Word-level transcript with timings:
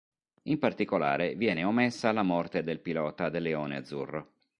In 0.45 0.57
particolare 0.57 1.35
viene 1.35 1.63
omessa 1.63 2.11
la 2.11 2.23
morte 2.23 2.63
del 2.63 2.79
pilota 2.79 3.29
del 3.29 3.43
leone 3.43 3.77
azzurro. 3.77 4.31